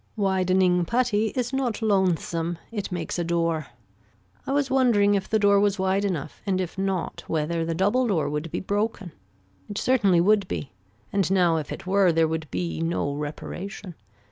[0.17, 2.57] Widening putty is not lonesome.
[2.71, 3.67] It makes a door.
[4.47, 8.07] I was wondering if the door was wide enough and if not whether the double
[8.07, 9.11] door would be broken.
[9.69, 10.71] It certainly would be
[11.13, 13.93] and now if it were there would be no reparation.